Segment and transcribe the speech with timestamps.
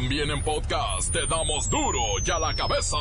[0.00, 2.96] También en podcast te damos duro y a la cabeza.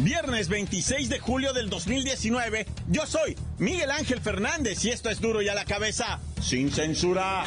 [0.00, 5.40] Viernes 26 de julio del 2019, yo soy Miguel Ángel Fernández y esto es duro
[5.40, 7.46] y a la cabeza, sin censura.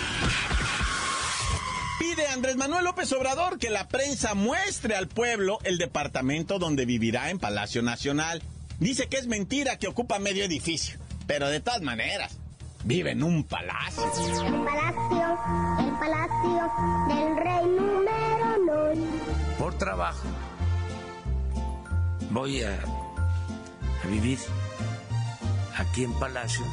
[2.15, 7.29] Pide Andrés Manuel López Obrador que la prensa muestre al pueblo el departamento donde vivirá
[7.29, 8.41] en Palacio Nacional.
[8.79, 12.37] Dice que es mentira que ocupa medio edificio, pero de todas maneras,
[12.85, 14.03] vive en un palacio.
[14.45, 15.37] El palacio,
[15.79, 16.71] el palacio
[17.09, 19.01] del rey número 9.
[19.59, 20.25] Por trabajo
[22.29, 22.79] voy a,
[24.03, 24.39] a vivir
[25.77, 26.63] aquí en Palacio,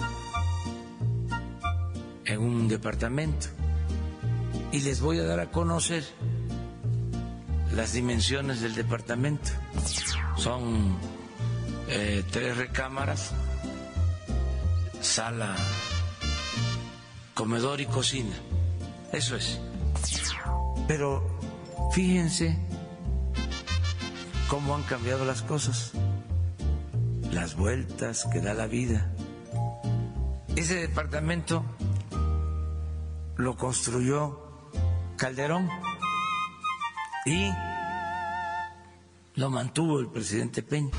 [2.27, 3.49] en un departamento,
[4.73, 6.03] y les voy a dar a conocer
[7.75, 9.51] las dimensiones del departamento.
[10.37, 10.97] Son
[11.89, 13.33] eh, tres recámaras,
[15.01, 15.55] sala,
[17.35, 18.35] comedor y cocina.
[19.13, 19.61] Eso es.
[20.89, 21.23] Pero
[21.93, 22.59] fíjense
[24.49, 25.93] cómo han cambiado las cosas,
[27.31, 29.13] las vueltas que da la vida.
[30.57, 31.63] Ese departamento
[33.37, 34.52] lo construyó
[35.23, 35.71] Calderón
[37.25, 37.53] y
[39.37, 40.91] lo mantuvo el presidente Peña.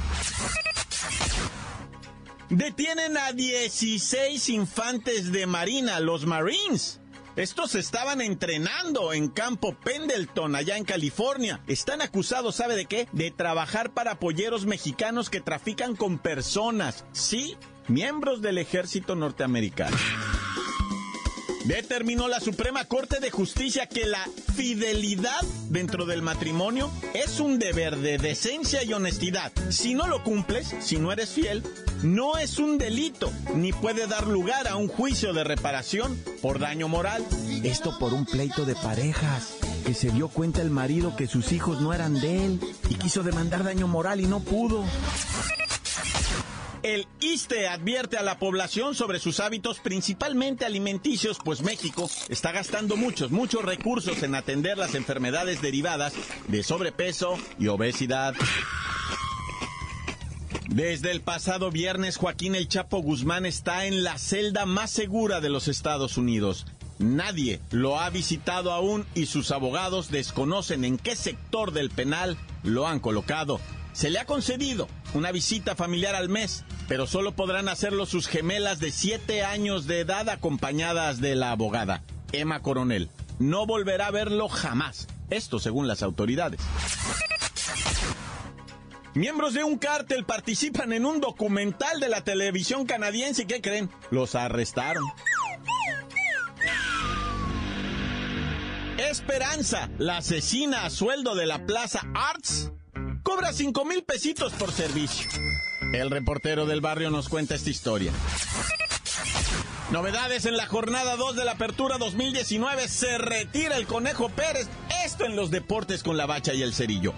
[2.49, 7.01] Detienen a 16 infantes de Marina, los Marines.
[7.35, 11.61] Estos estaban entrenando en campo Pendleton, allá en California.
[11.67, 13.09] Están acusados, ¿sabe de qué?
[13.11, 17.03] De trabajar para polleros mexicanos que trafican con personas.
[17.11, 17.57] Sí,
[17.89, 19.97] miembros del ejército norteamericano.
[21.65, 27.97] Determinó la Suprema Corte de Justicia que la fidelidad dentro del matrimonio es un deber
[27.97, 29.53] de decencia y honestidad.
[29.69, 31.63] Si no lo cumples, si no eres fiel,
[32.03, 36.89] no es un delito, ni puede dar lugar a un juicio de reparación por daño
[36.89, 37.23] moral.
[37.63, 41.79] Esto por un pleito de parejas, que se dio cuenta el marido que sus hijos
[41.79, 42.59] no eran de él
[42.89, 44.83] y quiso demandar daño moral y no pudo.
[46.83, 52.97] El ISTE advierte a la población sobre sus hábitos principalmente alimenticios, pues México está gastando
[52.97, 56.13] muchos, muchos recursos en atender las enfermedades derivadas
[56.49, 58.33] de sobrepeso y obesidad.
[60.67, 65.49] Desde el pasado viernes, Joaquín El Chapo Guzmán está en la celda más segura de
[65.49, 66.65] los Estados Unidos.
[66.99, 72.87] Nadie lo ha visitado aún y sus abogados desconocen en qué sector del penal lo
[72.87, 73.61] han colocado.
[73.93, 78.79] Se le ha concedido una visita familiar al mes, pero solo podrán hacerlo sus gemelas
[78.79, 83.09] de 7 años de edad acompañadas de la abogada, Emma Coronel.
[83.39, 85.07] No volverá a verlo jamás.
[85.29, 86.59] Esto según las autoridades.
[89.13, 93.91] Miembros de un cártel participan en un documental de la televisión canadiense y ¿qué creen?
[94.09, 95.03] Los arrestaron.
[98.97, 102.71] Esperanza, la asesina a sueldo de la Plaza Arts,
[103.33, 105.27] cobra 5 mil pesitos por servicio.
[105.91, 108.11] El reportero del barrio nos cuenta esta historia.
[109.91, 112.87] Novedades en la jornada 2 de la Apertura 2019.
[112.87, 114.67] Se retira el Conejo Pérez.
[115.03, 117.15] Esto en los deportes con la bacha y el cerillo.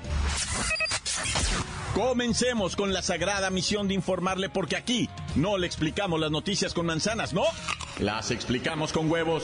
[1.93, 6.85] Comencemos con la sagrada misión de informarle porque aquí no le explicamos las noticias con
[6.85, 7.43] manzanas, no,
[7.99, 9.43] las explicamos con huevos.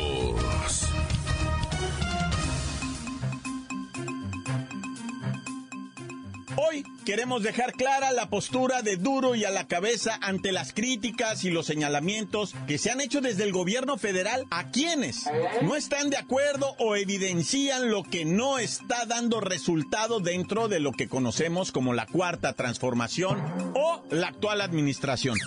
[7.05, 11.49] Queremos dejar clara la postura de duro y a la cabeza ante las críticas y
[11.49, 15.25] los señalamientos que se han hecho desde el gobierno federal a quienes
[15.61, 20.91] no están de acuerdo o evidencian lo que no está dando resultado dentro de lo
[20.91, 23.41] que conocemos como la cuarta transformación
[23.75, 25.37] o la actual administración.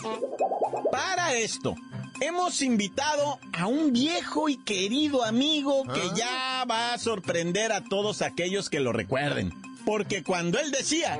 [0.90, 1.74] Para esto,
[2.20, 8.22] hemos invitado a un viejo y querido amigo que ya va a sorprender a todos
[8.22, 9.52] aquellos que lo recuerden.
[9.84, 11.18] Porque cuando él decía,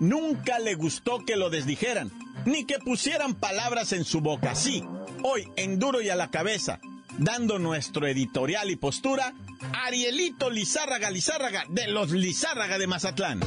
[0.00, 2.10] nunca le gustó que lo desdijeran,
[2.44, 4.54] ni que pusieran palabras en su boca.
[4.54, 4.84] Sí,
[5.22, 6.80] hoy en duro y a la cabeza,
[7.18, 9.34] dando nuestro editorial y postura,
[9.84, 13.40] Arielito Lizárraga Lizárraga de los Lizárraga de Mazatlán.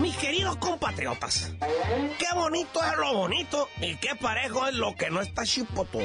[0.00, 1.52] Mis queridos compatriotas,
[2.18, 6.04] qué bonito es lo bonito y qué parejo es lo que no está chipotón.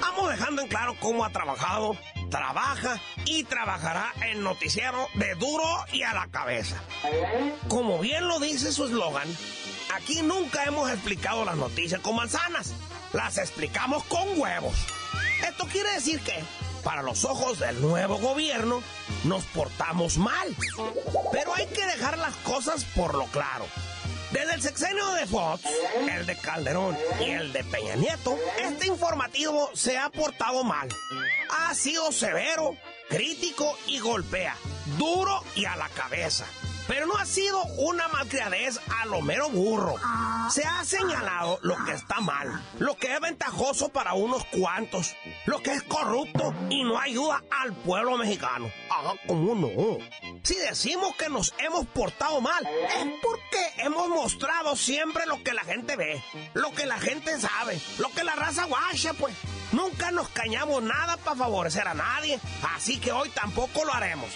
[0.00, 1.96] Vamos dejando en claro cómo ha trabajado,
[2.30, 6.76] trabaja y trabajará el noticiero de duro y a la cabeza.
[7.68, 9.28] Como bien lo dice su eslogan,
[9.94, 12.72] aquí nunca hemos explicado las noticias con manzanas,
[13.12, 14.74] las explicamos con huevos.
[15.46, 16.42] Esto quiere decir que,
[16.82, 18.82] para los ojos del nuevo gobierno,
[19.24, 20.54] nos portamos mal.
[21.32, 23.66] Pero hay que dejar las cosas por lo claro.
[24.36, 25.62] Desde el sexenio de Fox,
[26.12, 30.90] el de Calderón y el de Peña Nieto, este informativo se ha portado mal.
[31.48, 32.76] Ha sido severo,
[33.08, 34.54] crítico y golpea,
[34.98, 36.44] duro y a la cabeza.
[36.86, 39.96] Pero no ha sido una malcriadez a lo mero burro.
[40.50, 45.16] Se ha señalado lo que está mal, lo que es ventajoso para unos cuantos,
[45.46, 48.70] lo que es corrupto y no ayuda al pueblo mexicano.
[48.90, 49.98] Ah, ¿cómo no?
[50.42, 55.64] Si decimos que nos hemos portado mal, es porque hemos mostrado siempre lo que la
[55.64, 56.22] gente ve,
[56.54, 59.34] lo que la gente sabe, lo que la raza guacha, pues.
[59.72, 62.38] Nunca nos cañamos nada para favorecer a nadie,
[62.74, 64.30] así que hoy tampoco lo haremos.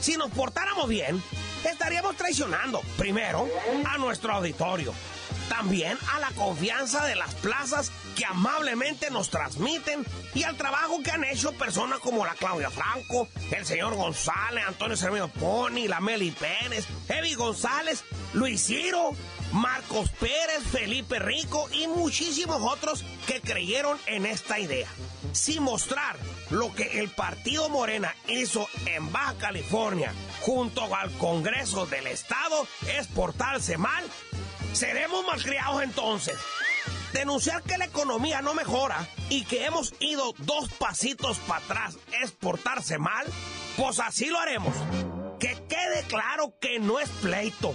[0.00, 1.22] Si nos portáramos bien,
[1.70, 3.48] estaríamos traicionando, primero,
[3.86, 4.92] a nuestro auditorio,
[5.48, 10.04] también a la confianza de las plazas que amablemente nos transmiten
[10.34, 14.96] y al trabajo que han hecho personas como la Claudia Franco, el señor González, Antonio
[14.96, 19.12] Sermino Poni, la Meli Pérez, Evi González, Luis Ciro,
[19.52, 24.88] Marcos Pérez, Felipe Rico y muchísimos otros que creyeron en esta idea.
[25.32, 26.16] Sin mostrar
[26.50, 30.12] lo que el partido Morena hizo en Baja California
[30.46, 34.04] junto al Congreso del Estado es portarse mal,
[34.72, 36.36] seremos malcriados entonces.
[37.12, 42.30] Denunciar que la economía no mejora y que hemos ido dos pasitos para atrás es
[42.30, 43.26] portarse mal,
[43.76, 44.72] pues así lo haremos.
[45.40, 47.74] Que quede claro que no es pleito.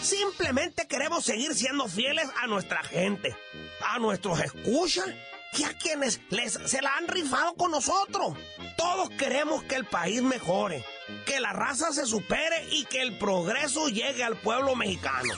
[0.00, 3.36] Simplemente queremos seguir siendo fieles a nuestra gente,
[3.84, 5.08] a nuestros escuchas
[5.54, 8.36] y a quienes les, se la han rifado con nosotros.
[8.76, 10.84] Todos queremos que el país mejore,
[11.24, 15.34] que la raza se supere y que el progreso llegue al pueblo mexicano.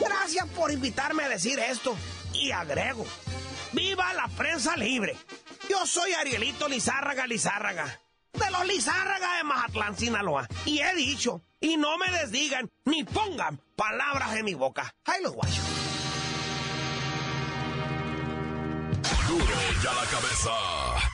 [0.00, 1.96] Gracias por invitarme a decir esto
[2.32, 3.04] y agrego,
[3.72, 5.16] ¡viva la prensa libre!
[5.68, 8.00] Yo soy Arielito Lizárraga Lizárraga,
[8.32, 13.60] de los Lizárraga de Mazatlán, Sinaloa, y he dicho, y no me desdigan ni pongan
[13.76, 14.92] palabras en mi boca.
[15.04, 15.64] ¡Ay, los guachos!
[19.28, 21.11] Duro ya la cabeza.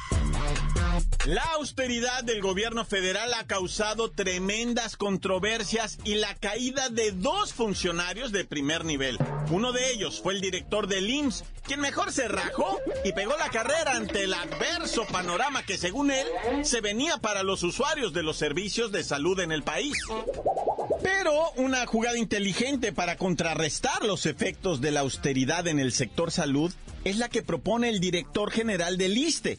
[1.26, 8.32] La austeridad del gobierno federal ha causado tremendas controversias y la caída de dos funcionarios
[8.32, 9.18] de primer nivel.
[9.50, 13.50] Uno de ellos fue el director del IMSS, quien mejor se rajó y pegó la
[13.50, 16.26] carrera ante el adverso panorama que según él
[16.62, 19.98] se venía para los usuarios de los servicios de salud en el país.
[21.02, 26.72] Pero una jugada inteligente para contrarrestar los efectos de la austeridad en el sector salud
[27.04, 29.58] es la que propone el director general del ISTE.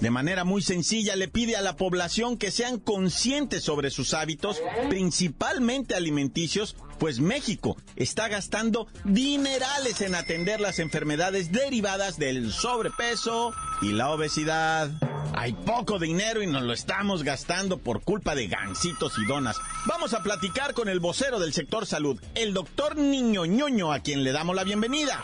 [0.00, 4.60] De manera muy sencilla le pide a la población que sean conscientes sobre sus hábitos,
[4.88, 13.52] principalmente alimenticios, pues México está gastando dinerales en atender las enfermedades derivadas del sobrepeso
[13.82, 14.90] y la obesidad.
[15.34, 19.56] Hay poco dinero y nos lo estamos gastando por culpa de gancitos y donas.
[19.86, 24.22] Vamos a platicar con el vocero del sector salud, el doctor Niño Ñoño, a quien
[24.22, 25.22] le damos la bienvenida.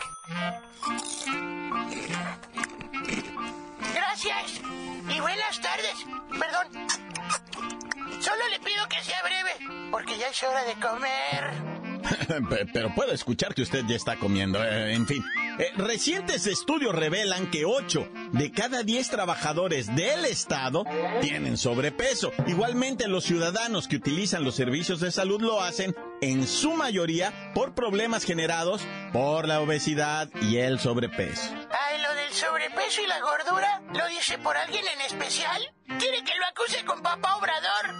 [4.15, 4.61] Gracias.
[5.13, 5.93] Y buenas tardes.
[6.29, 6.87] Perdón.
[8.21, 12.45] Solo le pido que sea breve, porque ya es hora de comer.
[12.49, 14.63] Pe- Pero puedo escuchar que usted ya está comiendo.
[14.63, 15.21] eh, en fin,
[15.57, 20.83] Eh, recientes estudios revelan que 8 de cada 10 trabajadores del Estado
[21.21, 22.31] tienen sobrepeso.
[22.47, 27.73] Igualmente, los ciudadanos que utilizan los servicios de salud lo hacen en su mayoría por
[27.73, 28.81] problemas generados
[29.13, 31.49] por la obesidad y el sobrepeso.
[32.75, 35.61] Sobrepeso y la gordura, ¿lo dice por alguien en especial?
[35.97, 37.93] ¿Quiere que lo acuse con papá Obrador?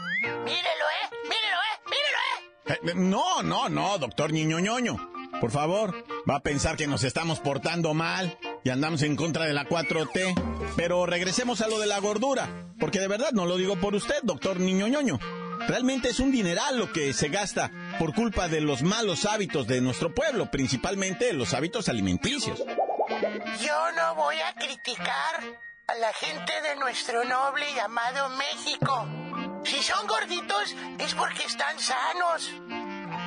[0.43, 1.09] Mírelo, ¿eh?
[1.23, 1.79] Mírelo, ¿eh?
[1.85, 2.91] Mírelo, ¿eh?
[2.91, 4.97] Eh, No, no, no, doctor Niño Ñoño.
[5.39, 5.95] Por favor,
[6.29, 10.73] va a pensar que nos estamos portando mal y andamos en contra de la 4T.
[10.75, 14.19] Pero regresemos a lo de la gordura, porque de verdad no lo digo por usted,
[14.23, 15.19] doctor Niño Ñoño.
[15.67, 19.79] Realmente es un dineral lo que se gasta por culpa de los malos hábitos de
[19.79, 22.61] nuestro pueblo, principalmente los hábitos alimenticios.
[23.59, 25.41] Yo no voy a criticar
[25.87, 29.07] a la gente de nuestro noble y amado México.
[29.63, 32.51] Si son gorditos es porque están sanos,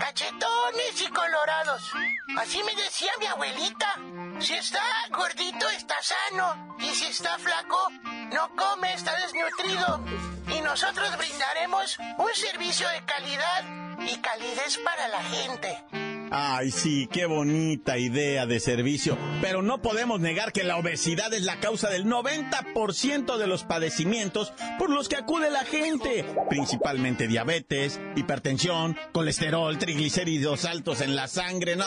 [0.00, 1.90] cachetones y colorados.
[2.38, 3.94] Así me decía mi abuelita.
[4.40, 7.90] Si está gordito está sano y si está flaco
[8.32, 10.04] no come, está desnutrido.
[10.48, 13.64] Y nosotros brindaremos un servicio de calidad
[14.00, 15.84] y calidez para la gente.
[16.30, 19.16] Ay, sí, qué bonita idea de servicio.
[19.40, 24.52] Pero no podemos negar que la obesidad es la causa del 90% de los padecimientos
[24.78, 26.24] por los que acude la gente.
[26.48, 31.86] Principalmente diabetes, hipertensión, colesterol, triglicéridos altos en la sangre, no.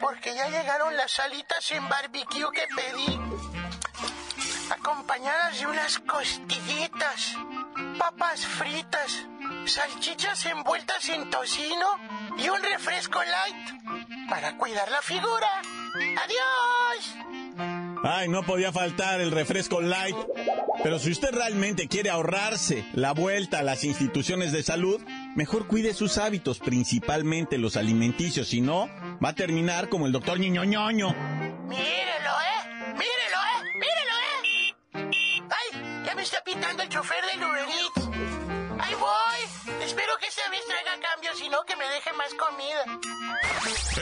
[0.00, 3.20] Porque ya llegaron las salitas en barbecue que pedí.
[4.70, 7.36] Acompañadas de unas costillitas,
[7.98, 9.26] papas fritas,
[9.66, 11.86] salchichas envueltas en tocino
[12.38, 15.62] y un refresco light para cuidar la figura.
[15.94, 17.14] ¡Adiós!
[18.02, 20.16] Ay, no podía faltar el refresco light.
[20.82, 25.00] Pero si usted realmente quiere ahorrarse la vuelta a las instituciones de salud,
[25.34, 28.48] mejor cuide sus hábitos, principalmente los alimenticios.
[28.48, 28.88] Si no,
[29.24, 31.12] va a terminar como el doctor Niño Ñoño.
[31.68, 32.92] Mírelo, ¿eh?
[32.92, 33.58] Mírelo, ¿eh?
[33.74, 34.14] Mírelo,
[35.02, 35.48] ¿eh?
[35.50, 36.02] ¡Ay!
[36.06, 38.08] Ya me está pitando el chofer del Uber Eats.
[38.80, 39.82] ¡Ahí voy!
[39.82, 42.84] Espero que esta vez traiga cambio, si no que me deje más comida.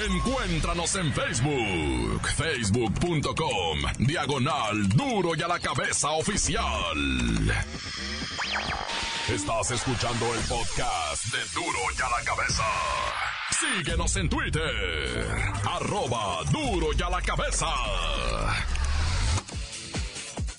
[0.06, 6.96] Encuéntranos en Facebook, facebook.com, diagonal duro y a la cabeza oficial.
[9.34, 12.62] Estás escuchando el podcast de duro y a la cabeza.
[13.50, 15.26] Síguenos en Twitter,
[15.64, 17.66] arroba duro y a la cabeza.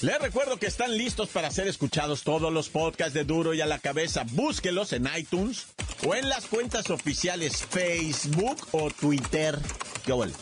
[0.02, 3.68] Les recuerdo que están listos para ser escuchados todos los podcasts de Duro y a
[3.68, 4.24] la cabeza.
[4.32, 5.68] Búsquelos en iTunes
[6.08, 9.60] o en las cuentas oficiales Facebook o Twitter.
[10.08, 10.34] Yo vale.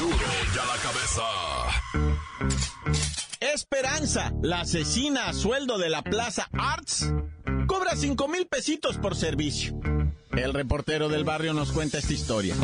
[0.00, 0.16] Duro
[0.54, 1.22] y a la cabeza.
[3.40, 7.12] Esperanza, la asesina a sueldo de la Plaza Arts,
[7.68, 9.78] cobra 5 mil pesitos por servicio.
[10.32, 12.54] El reportero del barrio nos cuenta esta historia.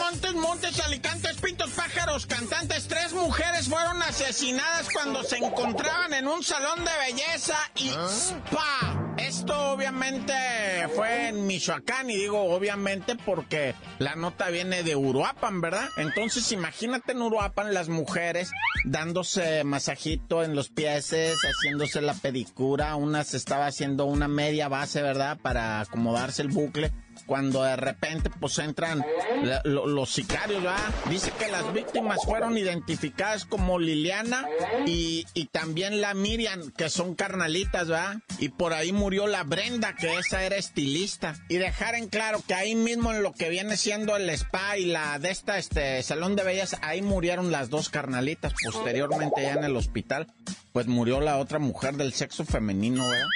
[0.00, 2.86] Montes, montes, alicantes, pintos, pájaros, cantantes.
[2.86, 8.91] Tres mujeres fueron asesinadas cuando se encontraban en un salón de belleza y spa.
[9.72, 10.34] Obviamente
[10.94, 15.88] fue en Michoacán y digo obviamente porque la nota viene de Uruapan, ¿verdad?
[15.96, 18.50] Entonces imagínate en Uruapan las mujeres
[18.84, 25.00] dándose masajito en los pies, haciéndose la pedicura, una se estaba haciendo una media base,
[25.00, 25.38] ¿verdad?
[25.40, 26.92] Para acomodarse el bucle
[27.26, 29.04] cuando de repente pues entran
[29.64, 30.78] los sicarios, ¿verdad?
[31.08, 34.46] Dice que las víctimas fueron identificadas como Liliana
[34.86, 38.16] y, y también la Miriam, que son carnalitas, ¿verdad?
[38.38, 41.34] Y por ahí murió la Brenda, que esa era estilista.
[41.48, 44.86] Y dejar en claro que ahí mismo en lo que viene siendo el spa y
[44.86, 48.52] la de esta, este, salón de bellas, ahí murieron las dos carnalitas.
[48.64, 50.32] Posteriormente ya en el hospital,
[50.72, 53.28] pues murió la otra mujer del sexo femenino, ¿verdad?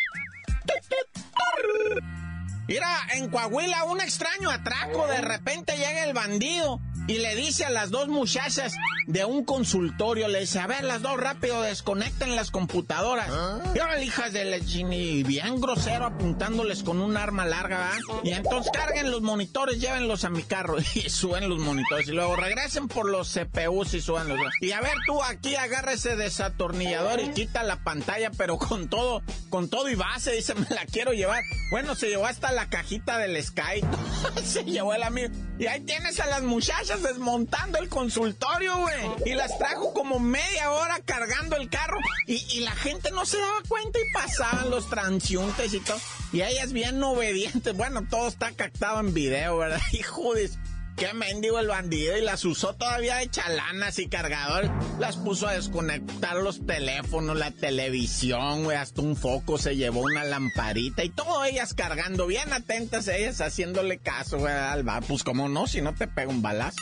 [2.68, 7.70] Mira, en Coahuila un extraño atraco, de repente llega el bandido y le dice a
[7.70, 8.74] las dos muchachas
[9.06, 13.28] de un consultorio, le dice, a ver, las dos rápido desconecten las computadoras.
[13.74, 18.22] Y ahora hijas de la chini, bien grosero apuntándoles con un arma larga, ¿verdad?
[18.24, 22.36] Y entonces carguen los monitores, llévenlos a mi carro y suben los monitores y luego
[22.36, 24.26] regresen por los CPUs y suben
[24.60, 29.22] Y a ver, tú aquí agarra ese desatornillador y quita la pantalla, pero con todo,
[29.48, 31.42] con todo y base, dice, me la quiero llevar.
[31.70, 33.82] Bueno, se llevó hasta la cajita del Sky.
[34.44, 35.28] se llevó el amigo.
[35.58, 38.96] Y ahí tienes a las muchachas desmontando el consultorio, güey.
[39.26, 41.98] Y las trajo como media hora cargando el carro.
[42.26, 45.98] Y, y la gente no se daba cuenta y pasaban los transiuntes y todo.
[46.32, 47.76] Y ellas bien obedientes.
[47.76, 49.80] Bueno, todo está captado en video, ¿verdad?
[49.92, 50.50] Hijo de...
[50.96, 54.70] Qué mendigo el bandido y las usó todavía de chalanas y cargadores.
[54.98, 60.24] Las puso a desconectar los teléfonos, la televisión, güey, hasta un foco se llevó una
[60.24, 65.04] lamparita y todo ellas cargando, bien atentas ellas haciéndole caso, güey, al bar.
[65.06, 66.78] Pues como no, si no te pega un balazo.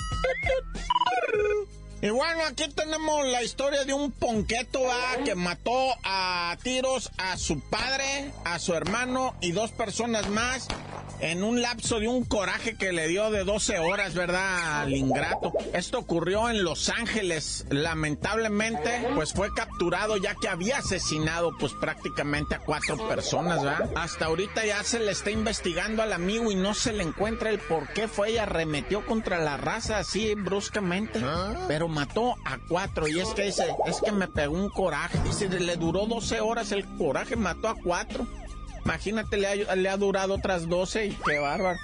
[2.03, 4.81] Y bueno, aquí tenemos la historia de un ponqueto
[5.25, 10.69] que mató a tiros a su padre, a su hermano y dos personas más
[11.21, 14.83] en un lapso de un coraje que le dio de 12 horas, ¿verdad?
[14.83, 15.53] Al ingrato.
[15.73, 17.65] Esto ocurrió en Los Ángeles.
[17.71, 23.91] Lamentablemente, pues fue capturado ya que había asesinado pues prácticamente a cuatro personas, ¿verdad?
[23.95, 27.59] Hasta ahorita ya se le está investigando al amigo y no se le encuentra el
[27.59, 31.23] por qué fue y arremetió contra la raza así bruscamente.
[31.69, 35.19] Pero mató a cuatro y es que dice, es que me pegó un coraje.
[35.25, 38.27] Dice, le duró 12 horas el coraje, mató a cuatro.
[38.85, 41.79] Imagínate, le ha, le ha durado otras 12 y qué bárbaro.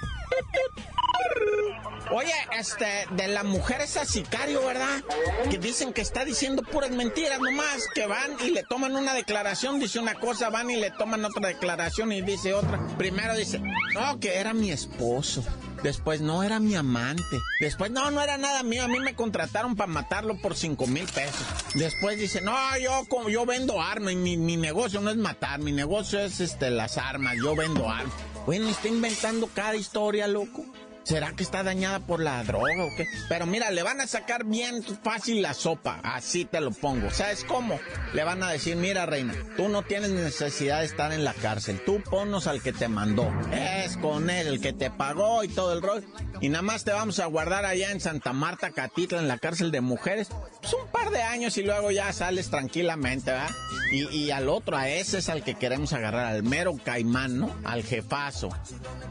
[2.13, 5.01] Oye, este, de la mujer esa sicario, ¿verdad?
[5.49, 9.79] Que dicen que está diciendo puras mentiras nomás, que van y le toman una declaración,
[9.79, 12.85] dice una cosa, van y le toman otra declaración y dice otra.
[12.97, 13.61] Primero dice,
[13.93, 15.41] no, que era mi esposo.
[15.83, 17.39] Después, no era mi amante.
[17.59, 18.83] Después, no, no era nada mío.
[18.83, 21.45] A mí me contrataron para matarlo por cinco mil pesos.
[21.73, 25.71] Después dice, no, yo, yo vendo armas y mi, mi negocio no es matar, mi
[25.71, 28.13] negocio es este, las armas, yo vendo armas.
[28.45, 30.65] Bueno, está inventando cada historia, loco.
[31.03, 33.07] ¿Será que está dañada por la droga o qué?
[33.27, 37.09] Pero mira, le van a sacar bien fácil la sopa, así te lo pongo.
[37.09, 37.79] ¿Sabes cómo?
[38.13, 41.81] Le van a decir, mira reina, tú no tienes necesidad de estar en la cárcel,
[41.85, 43.31] tú ponnos al que te mandó.
[43.51, 46.05] Es con él, el que te pagó y todo el rol.
[46.39, 49.71] Y nada más te vamos a guardar allá en Santa Marta, Catitla, en la cárcel
[49.71, 50.29] de mujeres,
[50.61, 53.51] pues un par de años y luego ya sales tranquilamente, ¿verdad?
[53.91, 57.55] Y, y al otro, a ese es al que queremos agarrar, al mero caimán, ¿no?
[57.63, 58.49] Al jefazo,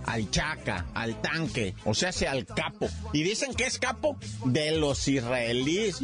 [0.06, 2.88] al chaca, al tanque o sea, sea al capo.
[3.12, 6.00] Y dicen que es capo de los israelíes.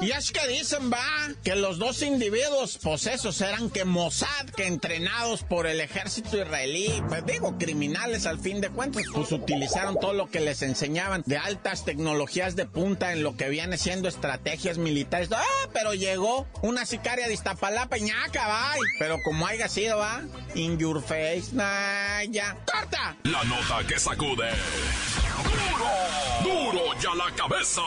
[0.00, 5.42] Y es que dicen, va, que los dos individuos posesos eran que Mossad, que entrenados
[5.42, 10.30] por el ejército israelí, pues digo, criminales al fin de cuentas, pues utilizaron todo lo
[10.30, 15.28] que les enseñaban de altas tecnologías de punta en lo que viene siendo estrategias militares.
[15.32, 18.74] Ah, pero llegó una sicaria de Iztapalapa ñaca, va.
[18.98, 20.22] Pero como haya sido, va,
[20.54, 22.56] in your face, nah, ya.
[22.70, 23.16] ¡Corta!
[23.24, 24.50] La nota que sacude.
[26.42, 26.72] ¡Duro!
[26.72, 27.82] ¡Duro ya la cabeza!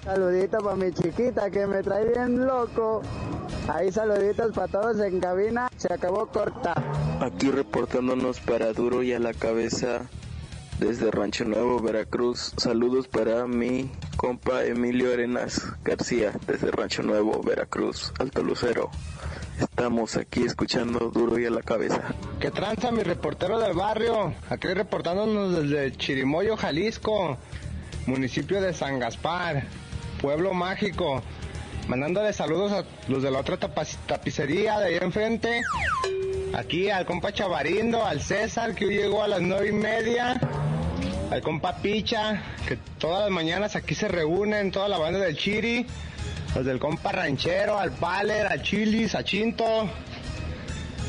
[0.04, 3.02] Saludito para mi chiquita que me trae bien loco.
[3.68, 5.68] Ahí saluditos para todos en cabina.
[5.78, 6.74] Se acabó corta.
[7.22, 10.10] Aquí reportándonos para Duro y a la cabeza
[10.80, 12.52] desde Rancho Nuevo, Veracruz.
[12.58, 18.90] Saludos para mi compa Emilio Arenas García desde Rancho Nuevo, Veracruz, Alto Lucero.
[19.60, 22.02] Estamos aquí escuchando Duro y a la cabeza.
[22.40, 24.34] Que tranza mi reportero del barrio.
[24.50, 27.38] Aquí reportándonos desde Chirimoyo, Jalisco.
[28.08, 29.68] Municipio de San Gaspar.
[30.20, 31.22] Pueblo mágico.
[31.88, 35.62] Mandándole saludos a los de la otra tapicería de ahí enfrente.
[36.54, 40.40] Aquí al compa Chavarindo, al César que hoy llegó a las nueve y media.
[41.32, 45.86] Al compa Picha, que todas las mañanas aquí se reúnen, toda la banda del Chiri.
[46.54, 49.90] Los del compa Ranchero, al Paler, al Chilis, a Chinto.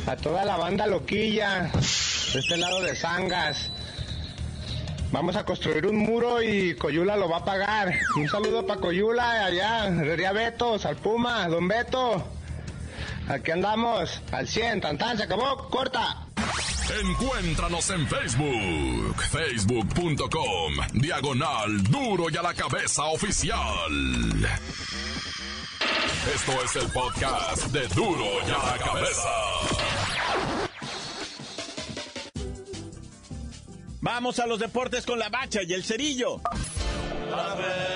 [0.07, 1.71] A toda la banda loquilla.
[1.73, 3.73] De este lado de Sangas.
[5.11, 7.93] Vamos a construir un muro y Coyula lo va a pagar.
[8.17, 12.25] Un saludo para Coyula, allá, Herrería Beto, Salpuma, Don Beto.
[13.29, 16.27] Aquí andamos, al 100, tan tan, se acabó, corta.
[17.01, 23.57] Encuéntranos en Facebook, facebook.com, diagonal duro y a la cabeza oficial.
[26.35, 29.29] Esto es el podcast de duro y a la cabeza.
[34.01, 36.41] Vamos a los deportes con la bacha y el cerillo.
[37.31, 37.92] ¡La mancha!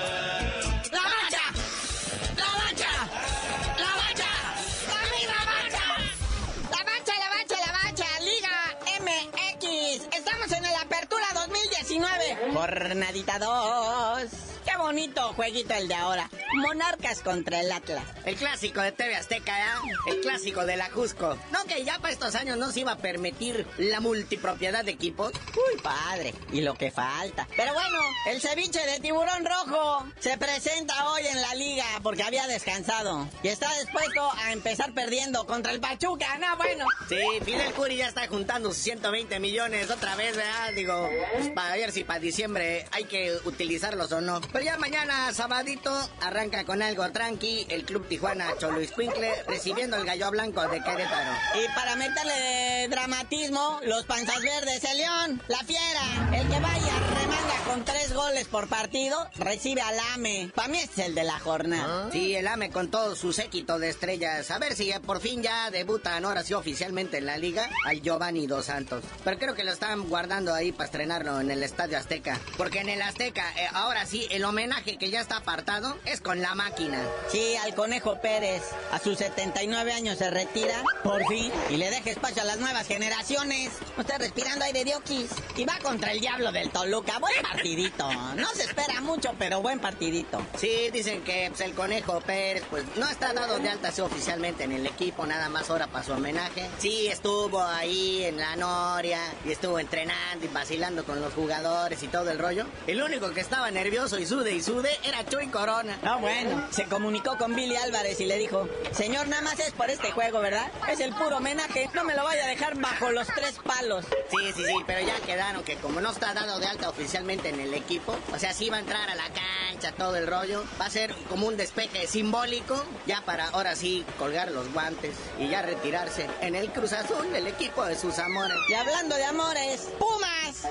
[12.57, 14.46] Jornadita 2.
[14.77, 16.29] Qué bonito jueguito el de ahora.
[16.53, 18.03] Monarcas contra el Atlas.
[18.25, 19.91] El clásico de TV Azteca, ¿eh?
[20.11, 21.35] El clásico de la Jusco.
[21.51, 25.33] No, que ya para estos años no se iba a permitir la multipropiedad de equipos.
[25.55, 26.35] Uy, padre.
[26.51, 27.47] Y lo que falta.
[27.57, 32.45] Pero bueno, el ceviche de tiburón rojo se presenta hoy en la liga porque había
[32.45, 33.27] descansado.
[33.41, 36.37] Y está dispuesto a empezar perdiendo contra el Pachuca.
[36.37, 36.85] No, bueno.
[37.09, 40.71] Sí, Fidel Curi ya está juntando sus 120 millones otra vez, ¿verdad?
[40.75, 44.39] Digo, pues, para ver si para diciembre hay que utilizarlos o no.
[44.53, 48.47] Pero ya mañana, sabadito, arranca con algo tranqui el Club Tijuana
[48.81, 51.31] Escuincle recibiendo el gallo blanco de Querétaro.
[51.55, 57.63] Y para meterle dramatismo, los panzas verdes, el León, la fiera, el que vaya remanga
[57.65, 60.51] con tres goles por partido, recibe al AME.
[60.53, 62.09] Para mí es el de la jornada.
[62.11, 64.51] Sí, el AME con todo su séquito de estrellas.
[64.51, 68.47] A ver si por fin ya debutan ahora sí oficialmente en la liga al Giovanni
[68.47, 69.03] Dos Santos.
[69.23, 72.37] Pero creo que lo están guardando ahí para estrenarlo en el Estadio Azteca.
[72.57, 76.41] Porque en el Azteca, eh, ahora sí, el homenaje que ya está apartado es con
[76.41, 76.99] la máquina.
[77.27, 82.09] Sí, al Conejo Pérez, a sus 79 años se retira, por fin, y le deja
[82.09, 83.73] espacio a las nuevas generaciones.
[83.99, 85.29] Está respirando aire de oquis.
[85.57, 87.19] Y va contra el diablo del Toluca.
[87.19, 88.11] Buen partidito.
[88.33, 90.41] No se espera mucho, pero buen partidito.
[90.57, 94.63] Sí, dicen que pues, el Conejo Pérez, pues no está dado de alta sí, oficialmente
[94.63, 96.67] en el equipo, nada más ahora para su homenaje.
[96.79, 102.07] Sí, estuvo ahí en la Noria y estuvo entrenando y vacilando con los jugadores y
[102.07, 102.65] todo el rollo.
[102.87, 105.97] El único que estaba nervioso y sude y sude era Chuy Corona.
[106.03, 106.67] Ah, bueno.
[106.71, 110.39] Se comunicó con Billy Álvarez y le dijo, señor, nada más es por este juego,
[110.39, 110.71] ¿verdad?
[110.89, 111.89] Es el puro homenaje.
[111.93, 114.05] No me lo vaya a dejar bajo los tres palos.
[114.05, 117.59] Sí, sí, sí, pero ya quedaron que como no está dado de alta oficialmente en
[117.59, 120.85] el equipo, o sea, sí va a entrar a la cancha, todo el rollo, va
[120.85, 125.61] a ser como un despeje simbólico, ya para ahora sí colgar los guantes y ya
[125.61, 128.57] retirarse en el Cruz Azul, el equipo de sus amores.
[128.69, 129.89] Y hablando de amores,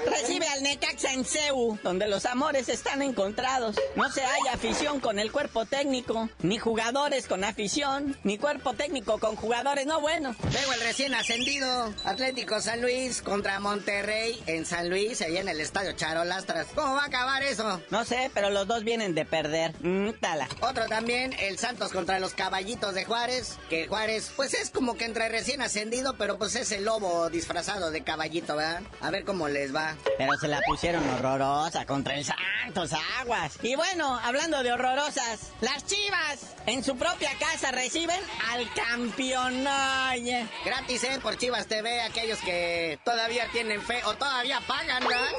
[0.06, 3.76] Recibe al Necaxa en Ceú, donde los amores están encontrados.
[3.94, 9.18] No se haya afición con el cuerpo técnico, ni jugadores con afición, ni cuerpo técnico
[9.18, 10.36] con jugadores no buenos.
[10.52, 15.60] Luego el recién ascendido Atlético San Luis contra Monterrey en San Luis, allá en el
[15.60, 16.68] estadio Charolastras.
[16.74, 17.80] ¿Cómo va a acabar eso?
[17.90, 19.74] No sé, pero los dos vienen de perder.
[19.80, 20.48] Mm, tala.
[20.60, 25.04] Otro también, el Santos contra los Caballitos de Juárez, que Juárez, pues es como que
[25.04, 28.82] entre recién ascendido, pero pues es el lobo disfrazado de caballito, ¿verdad?
[29.00, 29.96] A ver cómo les va.
[30.18, 33.58] Pero se la pusieron horrorosa contra el Santos Aguas.
[33.62, 39.64] Y bueno, hablando de horrorosas, las Chivas en su propia casa reciben al campeón.
[40.64, 41.18] Gratis, ¿eh?
[41.22, 45.32] Por Chivas TV, aquellos que todavía tienen fe o todavía pagan, ¿verdad?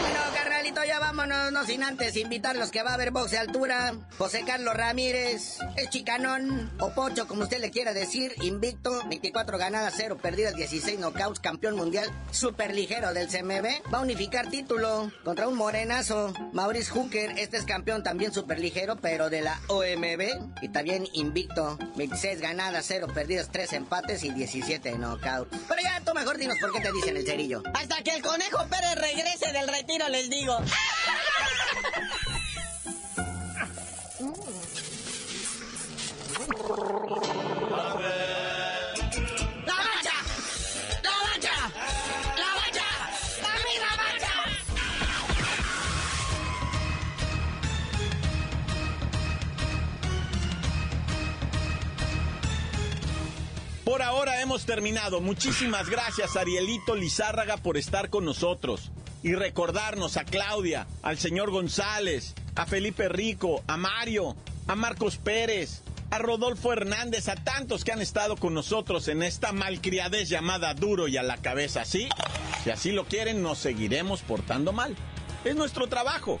[0.00, 0.20] Bueno,
[0.58, 3.94] carnalito, ya vámonos, no sin antes invitarlos que va a haber box de altura.
[4.18, 9.94] José Carlos Ramírez, el chicanón, o Pocho, como usted le quiera decir, invicto, 24 ganadas,
[9.96, 13.92] 0 perdidas, 16 knockouts, campeón mundial, super ligero del CMB.
[13.94, 18.96] Va a unificar título contra un morenazo, Maurice Hooker, este es campeón también super ligero,
[18.96, 20.62] pero de la OMB.
[20.62, 25.56] Y también invicto, 26 ganadas, 0 perdidas, 3 empates y 17 knockouts.
[25.68, 27.62] Pero ya, tú mejor dinos por qué te dicen el cerillo.
[27.74, 30.47] Hasta que el Conejo Pérez regrese del retiro, les digo.
[30.48, 30.70] ¡La mancha!
[41.02, 41.52] ¡La mancha!
[42.38, 42.88] ¡La mancha!
[43.42, 44.32] ¡La misma mancha!
[53.84, 55.20] Por ahora hemos terminado.
[55.20, 58.92] Muchísimas gracias, Arielito Lizárraga, por estar con nosotros.
[59.22, 65.82] Y recordarnos a Claudia, al señor González, a Felipe Rico, a Mario, a Marcos Pérez,
[66.10, 71.08] a Rodolfo Hernández, a tantos que han estado con nosotros en esta malcriadez llamada duro
[71.08, 71.84] y a la cabeza.
[71.84, 72.08] ¿Sí?
[72.64, 74.96] Si así lo quieren, nos seguiremos portando mal.
[75.44, 76.40] Es nuestro trabajo.